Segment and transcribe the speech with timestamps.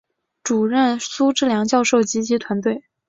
[0.43, 2.83] 主任苏智良教授及其团队